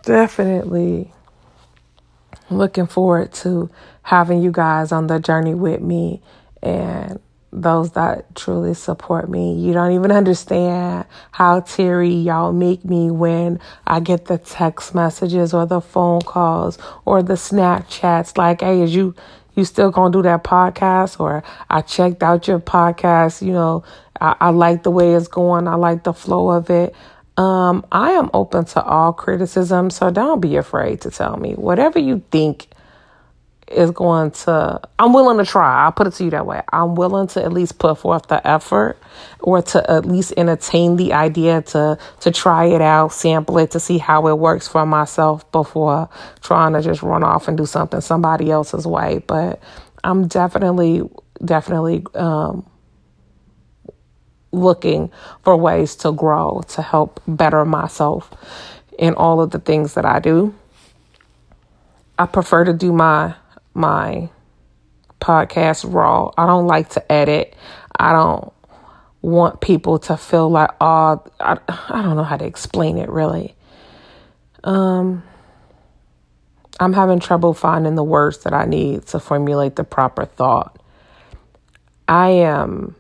definitely 0.03 1.13
looking 2.51 2.89
forward 2.89 3.33
to 3.33 3.71
having 4.03 4.43
you 4.43 4.51
guys 4.51 4.91
on 4.91 5.07
the 5.07 5.21
journey 5.21 5.55
with 5.55 5.81
me 5.81 6.21
and 6.61 7.21
those 7.53 7.93
that 7.93 8.35
truly 8.35 8.75
support 8.75 9.31
me. 9.31 9.55
You 9.55 9.73
don't 9.73 9.93
even 9.93 10.11
understand 10.11 11.05
how 11.31 11.61
teary 11.61 12.13
y'all 12.13 12.53
make 12.53 12.85
me 12.85 13.09
when 13.09 13.61
I 13.87 14.01
get 14.01 14.25
the 14.25 14.39
text 14.39 14.97
messages 14.97 15.55
or 15.55 15.65
the 15.65 15.81
phone 15.81 16.21
calls 16.23 16.77
or 17.05 17.23
the 17.23 17.35
Snapchats 17.35 18.37
like, 18.37 18.63
hey, 18.63 18.81
is 18.83 18.93
you 18.93 19.15
you 19.55 19.65
still 19.65 19.93
gonna 19.93 20.13
do 20.13 20.23
that 20.23 20.43
podcast? 20.43 21.21
Or 21.21 21.45
I 21.71 21.83
checked 21.83 22.25
out 22.25 22.49
your 22.49 22.59
podcast, 22.59 23.47
you 23.47 23.53
know, 23.53 23.85
I, 24.21 24.35
I 24.41 24.51
like 24.51 24.83
the 24.83 24.91
way 24.91 25.15
it's 25.15 25.29
going, 25.29 25.69
I 25.69 25.77
like 25.77 26.03
the 26.03 26.13
flow 26.13 26.51
of 26.51 26.69
it. 26.71 26.93
Um, 27.37 27.85
I 27.91 28.13
am 28.13 28.31
open 28.33 28.65
to 28.67 28.83
all 28.83 29.13
criticism, 29.13 29.91
so 29.91 30.11
don't 30.11 30.41
be 30.41 30.57
afraid 30.57 31.01
to 31.03 31.11
tell 31.11 31.37
me 31.37 31.55
whatever 31.55 31.99
you 31.99 32.23
think 32.31 32.69
is 33.69 33.91
going 33.91 34.31
to 34.31 34.81
I'm 34.99 35.13
willing 35.13 35.39
to 35.39 35.45
try. 35.45 35.85
I'll 35.85 35.93
put 35.93 36.07
it 36.07 36.13
to 36.15 36.25
you 36.25 36.31
that 36.31 36.47
way. 36.47 36.63
I'm 36.73 36.95
willing 36.95 37.27
to 37.29 37.43
at 37.43 37.53
least 37.53 37.79
put 37.79 37.99
forth 37.99 38.27
the 38.29 38.47
effort 38.47 38.99
or 39.41 39.63
to 39.63 39.91
at 39.91 40.05
least 40.05 40.35
entertain 40.37 40.97
the 40.97 41.13
idea 41.13 41.63
to 41.63 41.99
to 42.21 42.31
try 42.31 42.67
it 42.67 42.81
out, 42.83 43.13
sample 43.13 43.59
it 43.59 43.71
to 43.73 43.81
see 43.81 43.99
how 43.99 44.29
it 44.29 44.39
works 44.39 44.69
for 44.69 44.85
myself 44.87 45.51
before 45.51 46.09
trying 46.43 46.75
to 46.75 46.83
just 46.83 47.03
run 47.03 47.25
off 47.25 47.49
and 47.49 47.57
do 47.57 47.67
something 47.67 48.01
somebody 48.01 48.51
else's 48.51 48.87
way. 48.87 49.23
But 49.27 49.61
I'm 50.03 50.29
definitely 50.29 51.03
definitely 51.45 52.05
um 52.15 52.67
looking 54.55 55.11
for 55.43 55.57
ways 55.57 55.97
to 55.97 56.13
grow, 56.13 56.63
to 56.69 56.83
help 56.83 57.21
better 57.27 57.65
myself 57.65 58.31
in 58.99 59.15
all 59.15 59.41
of 59.41 59.51
the 59.51 59.59
things 59.59 59.95
that 59.95 60.05
I 60.05 60.21
do. 60.21 60.55
I 62.19 62.27
prefer 62.27 62.65
to 62.65 62.73
do 62.73 62.93
my 62.93 63.35
my 63.75 64.29
podcast 65.21 65.93
raw. 65.93 66.31
I 66.37 66.47
don't 66.47 66.67
like 66.67 66.91
to 66.91 67.13
edit. 67.13 67.55
I 67.99 68.13
don't 68.13 68.53
want 69.23 69.61
people 69.61 69.99
to 69.99 70.17
feel 70.17 70.51
like 70.51 70.71
oh 70.81 71.25
I, 71.41 71.59
I 71.69 72.03
don't 72.03 72.17
know 72.17 72.25
how 72.25 72.37
to 72.37 72.45
explain 72.45 72.99
it 72.99 73.09
really. 73.09 73.55
Um 74.63 75.23
I'm 76.79 76.93
having 76.93 77.21
trouble 77.21 77.55
finding 77.55 77.95
the 77.95 78.05
words 78.05 78.39
that 78.45 78.53
I 78.53 78.65
need 78.65 79.07
to 79.09 79.21
formulate 79.21 79.77
the 79.77 79.85
proper 79.85 80.25
thought. 80.25 80.79
I 82.07 82.31
am 82.31 82.97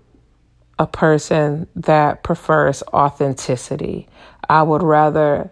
a 0.78 0.86
person 0.86 1.66
that 1.76 2.22
prefers 2.22 2.82
authenticity. 2.92 4.08
I 4.48 4.62
would 4.62 4.82
rather 4.82 5.50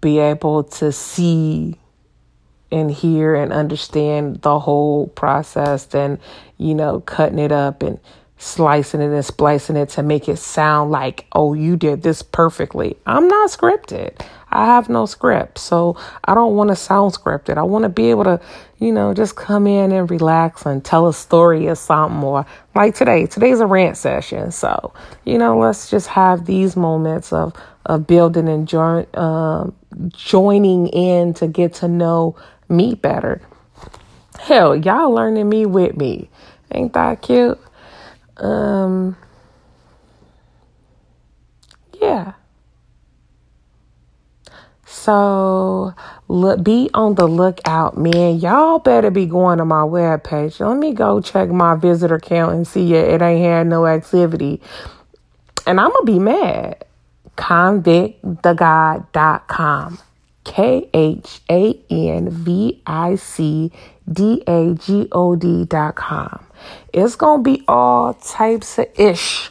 be 0.00 0.18
able 0.18 0.64
to 0.64 0.92
see 0.92 1.78
and 2.70 2.90
hear 2.90 3.34
and 3.34 3.52
understand 3.52 4.42
the 4.42 4.58
whole 4.58 5.08
process 5.08 5.86
than, 5.86 6.18
you 6.58 6.74
know, 6.74 7.00
cutting 7.00 7.38
it 7.38 7.52
up 7.52 7.82
and 7.82 8.00
slicing 8.36 9.00
it 9.00 9.12
and 9.12 9.24
splicing 9.24 9.76
it 9.76 9.88
to 9.90 10.02
make 10.02 10.28
it 10.28 10.36
sound 10.36 10.90
like, 10.90 11.26
oh, 11.32 11.54
you 11.54 11.76
did 11.76 12.02
this 12.02 12.22
perfectly. 12.22 12.96
I'm 13.06 13.28
not 13.28 13.50
scripted. 13.50 14.20
I 14.54 14.66
have 14.66 14.88
no 14.88 15.06
script. 15.06 15.58
So 15.58 15.96
I 16.24 16.34
don't 16.34 16.54
want 16.54 16.70
to 16.70 16.76
sound 16.76 17.12
scripted. 17.12 17.58
I 17.58 17.62
want 17.62 17.82
to 17.82 17.88
be 17.88 18.10
able 18.10 18.24
to, 18.24 18.40
you 18.78 18.92
know, 18.92 19.12
just 19.12 19.36
come 19.36 19.66
in 19.66 19.92
and 19.92 20.10
relax 20.10 20.64
and 20.64 20.84
tell 20.84 21.08
a 21.08 21.12
story 21.12 21.68
or 21.68 21.74
something 21.74 22.22
or 22.22 22.46
like 22.74 22.94
today. 22.94 23.26
Today's 23.26 23.60
a 23.60 23.66
rant 23.66 23.96
session. 23.96 24.52
So, 24.52 24.94
you 25.24 25.38
know, 25.38 25.58
let's 25.58 25.90
just 25.90 26.06
have 26.08 26.46
these 26.46 26.76
moments 26.76 27.32
of, 27.32 27.54
of 27.86 28.06
building 28.06 28.48
and 28.48 28.68
join, 28.68 29.06
um, 29.14 29.74
joining 30.08 30.86
in 30.88 31.34
to 31.34 31.48
get 31.48 31.74
to 31.74 31.88
know 31.88 32.36
me 32.68 32.94
better. 32.94 33.42
Hell, 34.38 34.76
y'all 34.76 35.10
learning 35.12 35.48
me 35.48 35.66
with 35.66 35.96
me. 35.96 36.30
Ain't 36.72 36.92
that 36.94 37.22
cute? 37.22 37.58
Um, 38.36 39.16
yeah. 42.00 42.32
So 44.94 45.92
look, 46.28 46.62
be 46.62 46.88
on 46.94 47.16
the 47.16 47.26
lookout, 47.26 47.98
man. 47.98 48.38
Y'all 48.38 48.78
better 48.78 49.10
be 49.10 49.26
going 49.26 49.58
to 49.58 49.64
my 49.64 49.82
webpage. 49.82 50.64
Let 50.66 50.78
me 50.78 50.94
go 50.94 51.20
check 51.20 51.50
my 51.50 51.74
visitor 51.74 52.20
count 52.20 52.54
and 52.54 52.64
see 52.66 52.94
it. 52.94 53.08
It 53.08 53.20
ain't 53.20 53.44
had 53.44 53.66
no 53.66 53.86
activity. 53.86 54.62
And 55.66 55.80
I'm 55.80 55.90
going 55.90 56.06
to 56.06 56.12
be 56.12 56.20
mad. 56.20 56.84
Khanvicdagod.com. 57.36 59.98
K 60.44 60.88
H 60.94 61.40
A 61.50 61.80
N 61.90 62.30
V 62.30 62.80
I 62.86 63.16
C 63.16 63.72
D 64.10 64.44
A 64.46 64.74
G 64.74 65.08
O 65.10 65.34
D.com. 65.34 66.46
It's 66.92 67.16
going 67.16 67.42
to 67.42 67.50
be 67.50 67.64
all 67.66 68.14
types 68.14 68.78
of 68.78 68.86
ish 68.94 69.50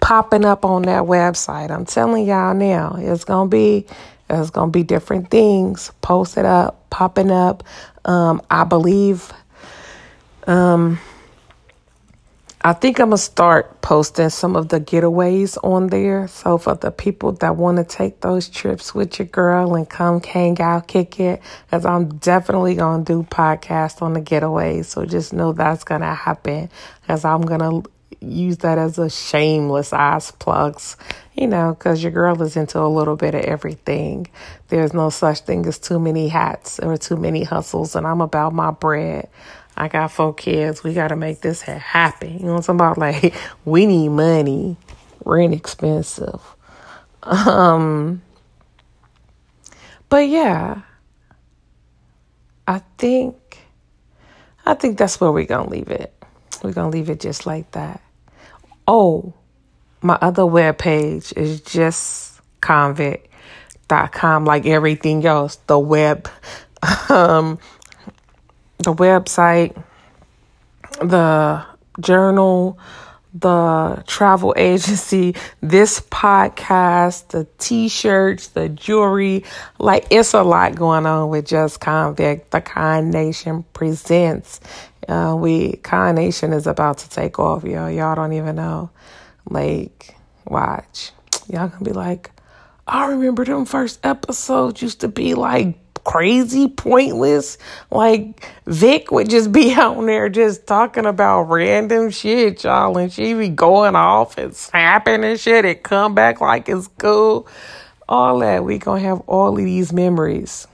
popping 0.00 0.44
up 0.44 0.66
on 0.66 0.82
that 0.82 1.04
website. 1.04 1.70
I'm 1.70 1.86
telling 1.86 2.26
y'all 2.26 2.52
now, 2.52 2.96
it's 2.98 3.24
going 3.24 3.48
to 3.48 3.50
be 3.50 3.86
there's 4.28 4.50
going 4.50 4.68
to 4.68 4.72
be 4.72 4.82
different 4.82 5.30
things 5.30 5.92
posted 6.00 6.44
up, 6.44 6.88
popping 6.90 7.30
up. 7.30 7.62
Um, 8.04 8.42
I 8.50 8.64
believe, 8.64 9.32
um, 10.46 10.98
I 12.62 12.72
think 12.72 12.98
I'm 12.98 13.08
going 13.08 13.18
to 13.18 13.22
start 13.22 13.82
posting 13.82 14.30
some 14.30 14.56
of 14.56 14.68
the 14.70 14.80
getaways 14.80 15.58
on 15.62 15.88
there. 15.88 16.26
So 16.28 16.56
for 16.56 16.74
the 16.74 16.90
people 16.90 17.32
that 17.32 17.56
want 17.56 17.76
to 17.76 17.84
take 17.84 18.22
those 18.22 18.48
trips 18.48 18.94
with 18.94 19.18
your 19.18 19.28
girl 19.28 19.74
and 19.74 19.88
come 19.88 20.22
hang 20.22 20.58
out, 20.60 20.88
kick 20.88 21.20
it, 21.20 21.42
because 21.66 21.84
I'm 21.84 22.16
definitely 22.16 22.76
going 22.76 23.04
to 23.04 23.12
do 23.12 23.22
podcast 23.24 24.00
on 24.00 24.14
the 24.14 24.22
getaways. 24.22 24.86
So 24.86 25.04
just 25.04 25.34
know 25.34 25.52
that's 25.52 25.84
going 25.84 26.00
to 26.00 26.14
happen 26.14 26.70
because 27.02 27.26
I'm 27.26 27.42
going 27.42 27.60
to 27.60 27.90
use 28.24 28.58
that 28.58 28.78
as 28.78 28.98
a 28.98 29.10
shameless 29.10 29.92
ass 29.92 30.30
plugs, 30.30 30.96
you 31.34 31.46
know, 31.46 31.74
because 31.74 32.02
your 32.02 32.12
girl 32.12 32.40
is 32.42 32.56
into 32.56 32.80
a 32.80 32.88
little 32.88 33.16
bit 33.16 33.34
of 33.34 33.42
everything. 33.42 34.26
There's 34.68 34.92
no 34.92 35.10
such 35.10 35.40
thing 35.40 35.66
as 35.66 35.78
too 35.78 35.98
many 35.98 36.28
hats 36.28 36.78
or 36.80 36.96
too 36.96 37.16
many 37.16 37.44
hustles, 37.44 37.96
and 37.96 38.06
I'm 38.06 38.20
about 38.20 38.52
my 38.52 38.70
bread. 38.70 39.28
I 39.76 39.88
got 39.88 40.12
four 40.12 40.34
kids. 40.34 40.84
We 40.84 40.94
got 40.94 41.08
to 41.08 41.16
make 41.16 41.40
this 41.40 41.62
happen. 41.62 42.38
You 42.38 42.46
know 42.46 42.54
what 42.54 42.68
I'm 42.68 42.76
about? 42.76 42.98
Like, 43.04 43.34
we 43.64 43.86
need 43.86 44.10
money. 44.10 44.76
We're 45.24 45.40
inexpensive. 45.40 46.40
Um, 47.22 48.22
but 50.08 50.28
yeah, 50.28 50.82
I 52.66 52.82
think 52.98 53.58
I 54.66 54.74
think 54.74 54.96
that's 54.98 55.20
where 55.20 55.32
we're 55.32 55.46
going 55.46 55.66
to 55.66 55.70
leave 55.70 55.88
it. 55.88 56.14
We're 56.62 56.72
going 56.72 56.90
to 56.90 56.96
leave 56.96 57.10
it 57.10 57.20
just 57.20 57.46
like 57.46 57.70
that. 57.72 58.00
Oh, 58.86 59.32
my 60.02 60.18
other 60.20 60.44
web 60.44 60.78
page 60.78 61.32
is 61.36 61.60
just 61.62 62.40
khanvic.com 62.60 64.44
like 64.44 64.66
everything 64.66 65.24
else. 65.24 65.56
The 65.66 65.78
web 65.78 66.28
um 67.08 67.58
the 68.78 68.92
website, 68.92 69.82
the 71.00 71.64
journal, 72.00 72.78
the 73.32 74.04
travel 74.06 74.54
agency, 74.58 75.34
this 75.60 76.00
podcast, 76.00 77.28
the 77.28 77.46
t 77.58 77.88
shirts, 77.88 78.48
the 78.48 78.68
jewelry. 78.68 79.44
Like, 79.78 80.06
it's 80.10 80.34
a 80.34 80.42
lot 80.42 80.74
going 80.76 81.06
on 81.06 81.30
with 81.30 81.46
Just 81.46 81.80
Khanvic. 81.80 82.50
The 82.50 82.60
Con 82.60 83.10
Nation 83.10 83.64
presents. 83.72 84.60
Uh, 85.08 85.36
we, 85.38 85.76
Con 85.76 86.14
Nation 86.14 86.52
is 86.52 86.66
about 86.66 86.98
to 86.98 87.10
take 87.10 87.38
off, 87.38 87.64
y'all. 87.64 87.90
Y'all 87.90 88.14
don't 88.14 88.32
even 88.32 88.56
know. 88.56 88.90
Like, 89.48 90.14
watch. 90.46 91.12
Y'all 91.48 91.68
gonna 91.68 91.84
be 91.84 91.92
like, 91.92 92.30
I 92.86 93.06
remember 93.06 93.44
them 93.44 93.64
first 93.64 94.04
episodes 94.04 94.82
used 94.82 95.00
to 95.00 95.08
be 95.08 95.34
like 95.34 95.76
crazy, 96.04 96.68
pointless. 96.68 97.58
Like 97.90 98.48
Vic 98.66 99.10
would 99.10 99.30
just 99.30 99.52
be 99.52 99.72
out 99.76 100.00
there 100.04 100.28
just 100.28 100.66
talking 100.66 101.06
about 101.06 101.44
random 101.44 102.10
shit, 102.10 102.64
y'all, 102.64 102.96
and 102.96 103.12
she 103.12 103.34
be 103.34 103.48
going 103.48 103.96
off 103.96 104.38
and 104.38 104.54
snapping 104.54 105.24
and 105.24 105.40
shit 105.40 105.64
and 105.64 105.82
come 105.82 106.14
back 106.14 106.40
like 106.40 106.68
it's 106.68 106.88
cool. 106.98 107.48
All 108.08 108.38
that. 108.40 108.64
We 108.64 108.78
gonna 108.78 109.00
have 109.00 109.20
all 109.26 109.58
of 109.58 109.64
these 109.64 109.92
memories. 109.92 110.68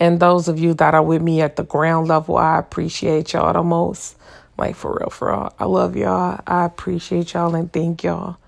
And 0.00 0.20
those 0.20 0.48
of 0.48 0.58
you 0.58 0.74
that 0.74 0.94
are 0.94 1.02
with 1.02 1.22
me 1.22 1.40
at 1.40 1.56
the 1.56 1.64
ground 1.64 2.08
level, 2.08 2.36
I 2.36 2.58
appreciate 2.58 3.32
y'all 3.32 3.52
the 3.52 3.62
most. 3.62 4.16
Like 4.56 4.76
for 4.76 4.98
real, 4.98 5.10
for 5.10 5.30
all. 5.30 5.54
I 5.58 5.64
love 5.64 5.96
y'all. 5.96 6.40
I 6.46 6.64
appreciate 6.64 7.32
y'all 7.34 7.54
and 7.54 7.72
thank 7.72 8.02
y'all. 8.02 8.38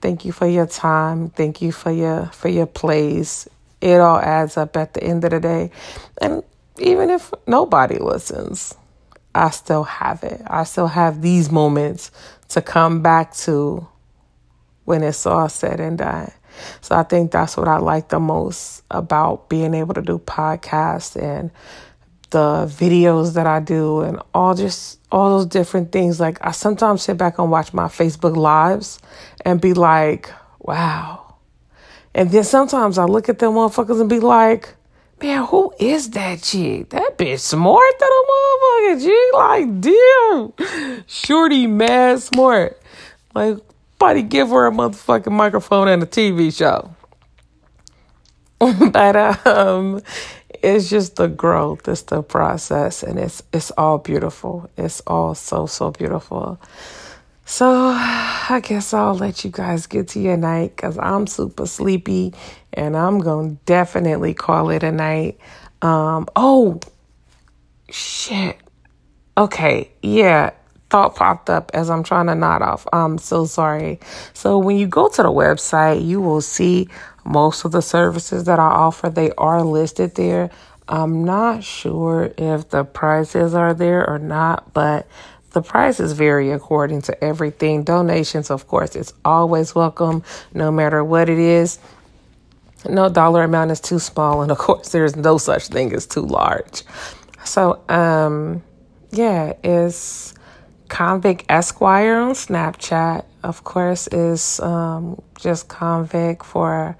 Thank 0.00 0.24
you 0.24 0.32
for 0.32 0.46
your 0.46 0.66
time. 0.66 1.30
Thank 1.30 1.60
you 1.60 1.72
for 1.72 1.90
your 1.90 2.26
for 2.26 2.48
your 2.48 2.66
plays 2.66 3.48
it 3.80 4.00
all 4.00 4.18
adds 4.18 4.56
up 4.56 4.76
at 4.76 4.94
the 4.94 5.02
end 5.02 5.24
of 5.24 5.30
the 5.30 5.40
day. 5.40 5.70
And 6.20 6.42
even 6.78 7.10
if 7.10 7.32
nobody 7.46 7.98
listens, 7.98 8.74
I 9.34 9.50
still 9.50 9.84
have 9.84 10.22
it. 10.22 10.40
I 10.46 10.64
still 10.64 10.88
have 10.88 11.22
these 11.22 11.50
moments 11.50 12.10
to 12.48 12.62
come 12.62 13.02
back 13.02 13.34
to 13.34 13.86
when 14.84 15.02
it's 15.02 15.26
all 15.26 15.48
said 15.48 15.80
and 15.80 15.98
done. 15.98 16.32
So 16.80 16.94
I 16.96 17.02
think 17.02 17.30
that's 17.30 17.56
what 17.56 17.68
I 17.68 17.78
like 17.78 18.08
the 18.08 18.20
most 18.20 18.82
about 18.90 19.48
being 19.48 19.74
able 19.74 19.94
to 19.94 20.02
do 20.02 20.18
podcasts 20.18 21.20
and 21.20 21.50
the 22.30 22.66
videos 22.66 23.34
that 23.34 23.46
I 23.46 23.60
do 23.60 24.00
and 24.00 24.20
all 24.34 24.54
just 24.54 25.00
all 25.12 25.38
those 25.38 25.46
different 25.46 25.92
things. 25.92 26.20
Like 26.20 26.38
I 26.44 26.50
sometimes 26.50 27.02
sit 27.02 27.16
back 27.16 27.38
and 27.38 27.50
watch 27.50 27.72
my 27.72 27.86
Facebook 27.86 28.36
lives 28.36 28.98
and 29.44 29.60
be 29.60 29.74
like, 29.74 30.30
wow, 30.58 31.26
and 32.16 32.30
then 32.30 32.44
sometimes 32.44 32.96
I 32.96 33.04
look 33.04 33.28
at 33.28 33.38
them 33.38 33.52
motherfuckers 33.52 34.00
and 34.00 34.08
be 34.08 34.20
like, 34.20 34.74
man, 35.20 35.44
who 35.44 35.70
is 35.78 36.08
that 36.10 36.42
chick? 36.42 36.88
That 36.88 37.18
bitch 37.18 37.40
smart 37.40 37.94
a 38.00 38.94
motherfucker, 38.94 39.02
G. 39.02 39.30
Like, 39.34 39.80
damn. 39.82 41.04
Shorty 41.06 41.66
mad 41.66 42.22
smart. 42.22 42.80
Like, 43.34 43.58
buddy, 43.98 44.22
give 44.22 44.48
her 44.50 44.66
a 44.66 44.70
motherfucking 44.70 45.32
microphone 45.32 45.88
and 45.88 46.02
a 46.02 46.06
TV 46.06 46.56
show. 46.56 46.94
but 48.90 49.46
um 49.46 50.00
it's 50.62 50.88
just 50.88 51.16
the 51.16 51.28
growth, 51.28 51.86
it's 51.86 52.02
the 52.02 52.22
process, 52.22 53.02
and 53.02 53.18
it's 53.18 53.42
it's 53.52 53.70
all 53.72 53.98
beautiful. 53.98 54.70
It's 54.76 55.00
all 55.06 55.34
so 55.34 55.66
so 55.66 55.90
beautiful. 55.90 56.58
So 57.44 57.66
I 57.68 58.60
guess 58.62 58.92
I'll 58.92 59.14
let 59.14 59.44
you 59.44 59.50
guys 59.50 59.86
get 59.86 60.08
to 60.08 60.20
your 60.20 60.36
night 60.36 60.74
because 60.74 60.98
I'm 60.98 61.28
super 61.28 61.66
sleepy 61.66 62.34
and 62.72 62.96
I'm 62.96 63.20
to 63.20 63.56
definitely 63.66 64.34
call 64.34 64.70
it 64.70 64.82
a 64.82 64.90
night. 64.90 65.38
Um, 65.80 66.26
oh, 66.34 66.80
shit. 67.88 68.58
Okay, 69.38 69.92
yeah. 70.02 70.50
Thought 70.88 71.16
popped 71.16 71.50
up 71.50 71.70
as 71.74 71.90
I'm 71.90 72.02
trying 72.04 72.26
to 72.26 72.34
nod 72.34 72.62
off. 72.62 72.86
I'm 72.92 73.18
so 73.18 73.44
sorry. 73.44 73.98
So 74.34 74.58
when 74.58 74.76
you 74.76 74.86
go 74.86 75.08
to 75.08 75.22
the 75.22 75.30
website, 75.30 76.06
you 76.06 76.20
will 76.20 76.40
see 76.40 76.88
most 77.24 77.64
of 77.64 77.72
the 77.72 77.82
services 77.82 78.44
that 78.44 78.58
I 78.60 78.68
offer. 78.68 79.10
They 79.10 79.32
are 79.32 79.62
listed 79.64 80.14
there. 80.14 80.50
I'm 80.88 81.24
not 81.24 81.64
sure 81.64 82.32
if 82.38 82.70
the 82.70 82.84
prices 82.84 83.54
are 83.54 83.74
there 83.74 84.08
or 84.08 84.20
not, 84.20 84.72
but 84.72 85.08
the 85.50 85.62
prices 85.62 86.12
vary 86.12 86.52
according 86.52 87.02
to 87.02 87.24
everything. 87.24 87.82
Donations, 87.82 88.50
of 88.50 88.68
course, 88.68 88.94
it's 88.94 89.12
always 89.24 89.74
welcome, 89.74 90.22
no 90.54 90.70
matter 90.70 91.02
what 91.02 91.28
it 91.28 91.38
is. 91.38 91.80
No 92.88 93.08
dollar 93.08 93.42
amount 93.42 93.72
is 93.72 93.80
too 93.80 93.98
small, 93.98 94.42
and 94.42 94.52
of 94.52 94.58
course, 94.58 94.90
there's 94.90 95.16
no 95.16 95.38
such 95.38 95.66
thing 95.68 95.92
as 95.92 96.06
too 96.06 96.20
large. 96.20 96.84
So, 97.44 97.82
um, 97.88 98.62
yeah, 99.10 99.54
it's 99.64 100.34
Khanvic 100.88 101.44
Esquire 101.48 102.16
on 102.16 102.32
Snapchat. 102.32 103.24
Of 103.42 103.64
course, 103.64 104.08
is 104.08 104.60
um, 104.60 105.20
just 105.38 105.68
Khanvic 105.68 106.42
for 106.42 106.96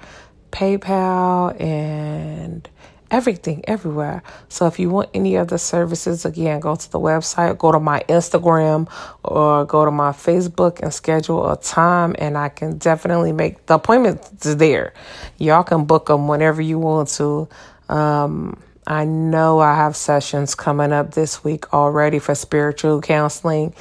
PayPal 0.53 1.61
and 1.61 2.69
everything 3.11 3.65
everywhere. 3.67 4.23
So 4.49 4.67
if 4.67 4.79
you 4.79 4.91
want 4.91 5.11
any 5.15 5.37
of 5.37 5.49
the 5.49 5.59
services, 5.59 6.25
again, 6.25 6.61
go 6.61 6.75
to 6.77 6.91
the 6.91 6.99
website, 6.99 7.59
go 7.59 7.73
to 7.73 7.81
my 7.81 8.03
Instagram 8.09 8.89
or 9.23 9.65
go 9.65 9.85
to 9.85 9.91
my 9.91 10.11
Facebook 10.11 10.81
and 10.81 10.93
schedule 10.93 11.51
a 11.51 11.57
time 11.57 12.15
and 12.19 12.37
I 12.37 12.49
can 12.49 12.79
definitely 12.79 13.33
make 13.33 13.67
the 13.67 13.75
appointments 13.75 14.55
there. 14.55 14.93
Y'all 15.39 15.65
can 15.65 15.85
book 15.85 16.07
them 16.07 16.29
whenever 16.29 16.63
you 16.63 16.79
want 16.79 17.09
to. 17.11 17.49
Um, 17.89 18.61
I 18.87 19.05
know 19.05 19.59
I 19.59 19.75
have 19.75 19.97
sessions 19.97 20.55
coming 20.55 20.93
up 20.93 21.15
this 21.15 21.43
week 21.43 21.73
already 21.75 22.19
for 22.19 22.35
spiritual 22.35 23.01
counseling 23.01 23.75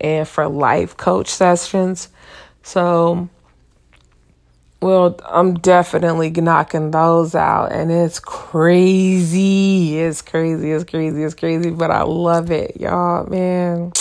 and 0.00 0.26
for 0.26 0.48
life 0.48 0.96
coach 0.96 1.28
sessions. 1.28 2.08
So 2.62 3.28
well, 4.82 5.16
I'm 5.24 5.54
definitely 5.54 6.32
knocking 6.32 6.90
those 6.90 7.36
out, 7.36 7.70
and 7.70 7.92
it's 7.92 8.18
crazy. 8.18 9.96
It's 9.96 10.22
crazy. 10.22 10.72
It's 10.72 10.82
crazy. 10.82 11.22
It's 11.22 11.34
crazy, 11.34 11.70
but 11.70 11.92
I 11.92 12.02
love 12.02 12.50
it, 12.50 12.80
y'all. 12.80 13.24
Man, 13.28 13.92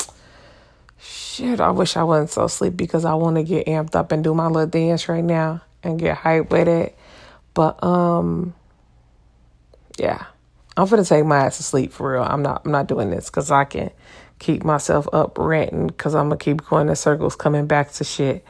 shit. 1.00 1.60
I 1.60 1.70
wish 1.70 1.96
I 1.96 2.04
wasn't 2.04 2.32
so 2.32 2.48
sleepy 2.48 2.78
because 2.78 3.06
I 3.06 3.14
want 3.14 3.36
to 3.36 3.44
get 3.44 3.68
amped 3.68 3.96
up 3.96 4.12
and 4.12 4.24
do 4.24 4.34
my 4.34 4.48
little 4.48 4.66
dance 4.66 5.08
right 5.08 5.24
now 5.24 5.62
and 5.84 6.00
get 6.00 6.18
hyped 6.18 6.50
with 6.50 6.68
it. 6.68 6.98
But 7.54 7.84
um, 7.84 8.56
yeah, 10.00 10.26
I'm 10.82 10.88
gonna 10.88 11.06
take 11.06 11.26
my 11.26 11.46
ass 11.46 11.58
to 11.58 11.64
sleep 11.64 11.94
for 11.94 12.14
real. 12.14 12.24
I'm 12.24 12.42
not. 12.42 12.64
I'm 12.66 12.72
not 12.72 12.88
doing 12.88 13.12
this 13.12 13.30
because 13.30 13.52
I 13.52 13.66
can 13.66 13.92
keep 14.40 14.64
myself 14.64 15.08
up 15.14 15.38
ranting 15.38 15.88
because 15.88 16.16
I'm 16.16 16.26
gonna 16.26 16.38
keep 16.38 16.66
going 16.66 16.90
in 16.90 16.96
circles, 16.96 17.36
coming 17.36 17.68
back 17.68 17.92
to 17.94 18.04
shit. 18.04 18.44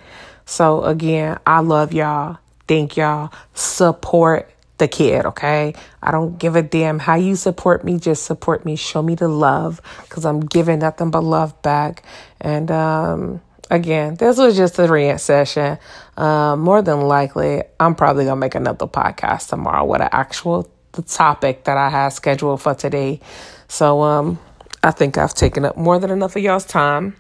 So 0.46 0.84
again, 0.86 1.40
I 1.46 1.60
love 1.60 1.92
y'all. 1.94 2.38
Thank 2.70 2.96
y'all. 2.96 3.34
Support 3.54 4.50
the 4.78 4.88
kid, 4.88 5.26
okay? 5.26 5.74
I 6.02 6.12
don't 6.12 6.40
give 6.40 6.56
a 6.56 6.64
damn 6.64 7.00
how 7.00 7.16
you 7.16 7.36
support 7.36 7.84
me. 7.84 8.00
Just 8.00 8.24
support 8.24 8.64
me. 8.64 8.78
Show 8.78 9.02
me 9.02 9.16
the 9.16 9.28
love 9.28 9.82
because 10.04 10.26
I'm 10.26 10.40
giving 10.40 10.80
nothing 10.80 11.12
but 11.12 11.26
love 11.26 11.62
back. 11.62 12.04
And 12.40 12.72
um, 12.72 13.42
again, 13.70 14.16
this 14.16 14.38
was 14.38 14.56
just 14.56 14.80
a 14.80 14.88
rant 14.88 15.20
session. 15.20 15.78
Uh, 16.16 16.56
more 16.56 16.82
than 16.82 17.02
likely, 17.02 17.64
I'm 17.78 17.94
probably 17.94 18.24
gonna 18.24 18.40
make 18.40 18.56
another 18.56 18.88
podcast 18.88 19.50
tomorrow 19.50 19.84
with 19.84 20.00
an 20.00 20.10
actual 20.14 20.72
the 20.94 21.02
topic 21.02 21.66
that 21.66 21.78
I 21.78 21.90
had 21.90 22.10
scheduled 22.10 22.62
for 22.62 22.74
today. 22.74 23.20
So 23.68 24.02
um, 24.02 24.40
I 24.84 24.92
think 24.92 25.18
I've 25.18 25.34
taken 25.34 25.66
up 25.66 25.78
more 25.78 26.00
than 26.00 26.12
enough 26.12 26.36
of 26.36 26.42
y'all's 26.42 26.66
time. 26.66 27.16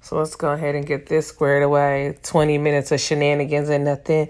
So 0.00 0.18
let's 0.18 0.36
go 0.36 0.52
ahead 0.52 0.74
and 0.74 0.86
get 0.86 1.06
this 1.06 1.26
squared 1.26 1.62
away. 1.62 2.16
20 2.22 2.58
minutes 2.58 2.92
of 2.92 3.00
shenanigans 3.00 3.68
and 3.68 3.84
nothing. 3.84 4.28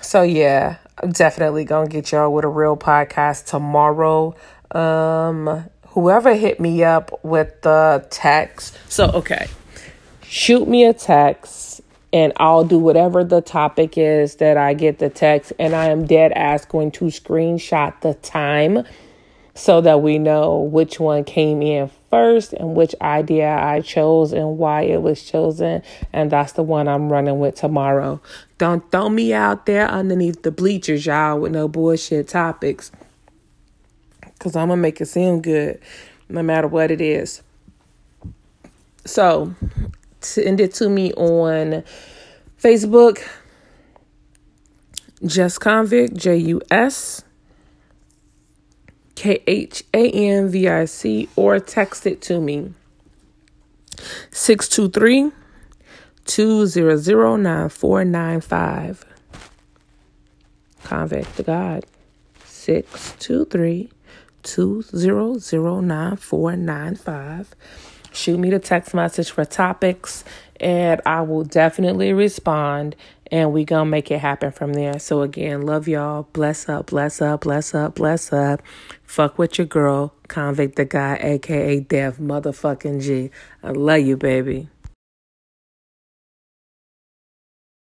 So 0.00 0.22
yeah, 0.22 0.76
I'm 1.02 1.10
definitely 1.10 1.64
gonna 1.64 1.88
get 1.88 2.12
y'all 2.12 2.32
with 2.32 2.44
a 2.44 2.48
real 2.48 2.76
podcast 2.76 3.46
tomorrow. 3.46 4.36
Um 4.70 5.68
whoever 5.88 6.34
hit 6.34 6.60
me 6.60 6.84
up 6.84 7.24
with 7.24 7.62
the 7.62 8.06
text. 8.10 8.78
So 8.88 9.06
okay. 9.06 9.48
Shoot 10.22 10.68
me 10.68 10.84
a 10.84 10.92
text 10.92 11.80
and 12.12 12.32
I'll 12.36 12.64
do 12.64 12.78
whatever 12.78 13.24
the 13.24 13.40
topic 13.40 13.98
is 13.98 14.36
that 14.36 14.56
I 14.56 14.74
get 14.74 14.98
the 14.98 15.10
text 15.10 15.52
and 15.58 15.74
I 15.74 15.86
am 15.86 16.06
dead 16.06 16.32
ass 16.32 16.64
going 16.64 16.90
to 16.92 17.06
screenshot 17.06 18.00
the 18.00 18.14
time 18.14 18.84
so 19.54 19.80
that 19.80 20.02
we 20.02 20.18
know 20.18 20.58
which 20.60 21.00
one 21.00 21.24
came 21.24 21.62
in 21.62 21.90
first 22.10 22.52
and 22.52 22.74
which 22.74 22.94
idea 23.00 23.48
I 23.56 23.80
chose 23.80 24.32
and 24.32 24.58
why 24.58 24.82
it 24.82 25.02
was 25.02 25.22
chosen. 25.22 25.82
And 26.12 26.30
that's 26.30 26.52
the 26.52 26.62
one 26.62 26.88
I'm 26.88 27.10
running 27.10 27.38
with 27.38 27.54
tomorrow. 27.54 28.20
Don't 28.58 28.90
throw 28.92 29.08
me 29.08 29.32
out 29.32 29.66
there 29.66 29.88
underneath 29.88 30.42
the 30.42 30.52
bleachers, 30.52 31.06
y'all, 31.06 31.40
with 31.40 31.52
no 31.52 31.68
bullshit 31.68 32.28
topics. 32.28 32.92
Because 34.20 34.54
I'm 34.54 34.68
going 34.68 34.78
to 34.78 34.82
make 34.82 35.00
it 35.00 35.06
seem 35.06 35.40
good. 35.40 35.80
no 36.28 36.42
matter 36.42 36.68
what 36.68 36.90
it 36.90 37.00
is. 37.00 37.42
So, 39.04 39.54
send 40.26 40.60
it 40.60 40.74
to 40.74 40.88
me 40.88 41.12
on 41.14 41.84
Facebook, 42.60 43.26
Just 45.24 45.60
Khanvic, 45.60 46.16
J 46.16 46.36
U 46.36 46.60
S 46.70 47.24
K 49.14 49.42
H 49.46 49.84
A 49.94 50.10
N 50.10 50.48
V 50.48 50.68
I 50.68 50.84
C, 50.84 51.28
or 51.36 51.60
text 51.60 52.06
it 52.06 52.20
to 52.22 52.40
me 52.40 52.74
623 54.30 55.32
200 56.26 57.38
9495. 57.38 59.04
Khanvic 60.84 61.26
the 61.34 61.42
God 61.42 61.84
623 62.44 63.90
200 64.42 65.52
9495. 65.52 67.54
Shoot 68.16 68.38
me 68.38 68.48
the 68.48 68.58
text 68.58 68.94
message 68.94 69.30
for 69.30 69.44
topics 69.44 70.24
and 70.58 71.02
I 71.04 71.20
will 71.20 71.44
definitely 71.44 72.14
respond 72.14 72.96
and 73.30 73.52
we 73.52 73.64
gonna 73.64 73.84
make 73.84 74.10
it 74.10 74.20
happen 74.20 74.52
from 74.52 74.72
there. 74.72 74.98
So 74.98 75.20
again, 75.20 75.62
love 75.62 75.86
y'all. 75.86 76.22
Bless 76.32 76.66
up, 76.66 76.86
bless 76.86 77.20
up, 77.20 77.42
bless 77.42 77.74
up, 77.74 77.96
bless 77.96 78.32
up. 78.32 78.62
Fuck 79.04 79.38
with 79.38 79.58
your 79.58 79.66
girl, 79.66 80.14
Khanvic 80.28 80.76
the 80.76 80.86
guy, 80.86 81.18
aka 81.20 81.80
Dev 81.80 82.16
motherfucking 82.16 83.02
G. 83.02 83.30
I 83.62 83.72
love 83.72 84.00
you, 84.00 84.16
baby. 84.16 84.70